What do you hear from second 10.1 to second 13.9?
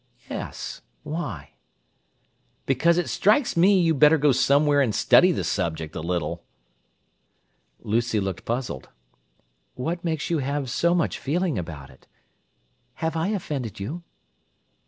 you have so much feeling about it? Have I offended